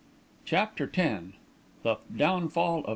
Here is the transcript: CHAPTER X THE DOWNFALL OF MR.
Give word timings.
CHAPTER 0.45 0.89
X 0.91 1.33
THE 1.83 1.97
DOWNFALL 2.17 2.79
OF 2.79 2.85
MR. 2.85 2.89